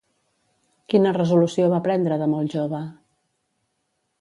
Quina 0.93 1.11
resolució 1.17 1.67
va 1.75 1.81
prendre 1.89 2.19
de 2.23 2.31
molt 2.35 2.57
jove? 2.57 2.81